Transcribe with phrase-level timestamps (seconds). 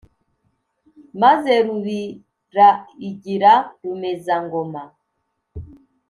[1.21, 2.67] maze rubira
[3.09, 4.83] igira rumeza-ngoma